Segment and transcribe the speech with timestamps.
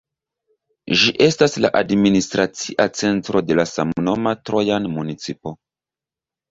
[1.01, 5.59] Ĝi estas la administracia centro de la samnoma Trojan Municipo.